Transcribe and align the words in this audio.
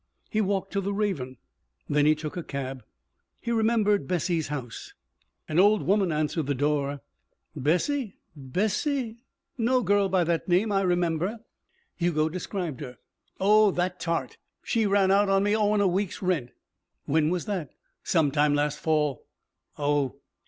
He 0.31 0.41
walked 0.41 0.73
to 0.73 0.81
the 0.81 0.95
Raven. 0.95 1.37
Then 1.87 2.07
he 2.07 2.15
took 2.15 2.35
a 2.35 2.41
cab. 2.41 2.83
He 3.39 3.51
remembered 3.51 4.07
Bessie's 4.07 4.47
house. 4.47 4.95
An 5.47 5.59
old 5.59 5.83
woman 5.83 6.11
answered 6.11 6.47
the 6.47 6.55
door. 6.55 7.01
"Bessie? 7.55 8.15
Bessie? 8.35 9.17
No 9.59 9.83
girl 9.83 10.09
by 10.09 10.23
that 10.23 10.47
name 10.49 10.71
I 10.71 10.81
remember." 10.81 11.41
Hugo 11.95 12.29
described 12.29 12.79
her. 12.79 12.97
"Oh, 13.39 13.69
that 13.69 13.99
tart! 13.99 14.37
She 14.63 14.87
ran 14.87 15.11
out 15.11 15.29
on 15.29 15.43
me 15.43 15.55
owin' 15.55 15.81
a 15.81 15.87
week's 15.87 16.19
rent." 16.19 16.49
"When 17.05 17.29
was 17.29 17.45
that?" 17.45 17.69
"Some 18.03 18.31
time 18.31 18.55
last 18.55 18.79
fall." 18.79 19.27
"Oh." 19.77 20.15